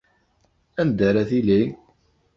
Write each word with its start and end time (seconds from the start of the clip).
Anda 0.81 1.03
ara 1.09 1.23
tili? 1.29 1.61